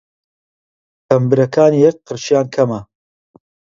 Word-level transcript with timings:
تەمبرەکانی 1.07 1.81
یەک 1.85 1.97
قرشیان 2.07 2.47
کەمە! 2.55 2.79